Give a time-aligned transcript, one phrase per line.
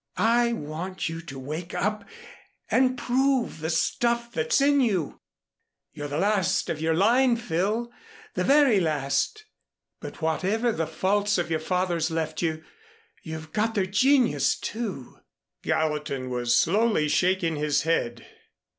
[0.17, 2.05] I want you to wake up
[2.71, 5.21] and prove the stuff that's in you.
[5.93, 7.91] You're the last of your line, Phil,
[8.33, 9.45] the very last;
[9.99, 12.63] but whatever the faults your fathers left you,
[13.21, 15.19] you've got their genius, too."
[15.61, 18.25] Gallatin was slowly shaking his head.